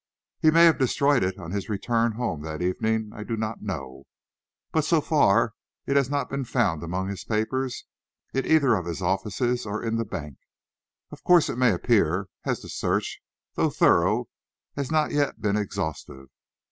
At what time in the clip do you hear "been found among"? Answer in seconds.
6.27-7.07